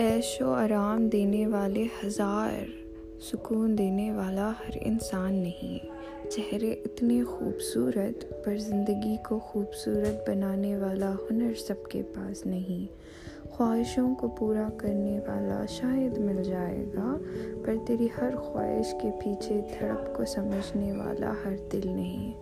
[0.00, 2.64] عیش و آرام دینے والے ہزار
[3.20, 5.86] سکون دینے والا ہر انسان نہیں۔
[6.30, 12.92] چہرے اتنے خوبصورت، پر زندگی کو خوبصورت بنانے والا ہنر سب کے پاس نہیں۔
[13.50, 17.18] خواہشوں کو پورا کرنے والا شاید مل جائے گا،
[17.64, 22.32] پر تیری ہر خواہش کے پیچھے دھڑپ کو سمجھنے والا ہر دل نہیں۔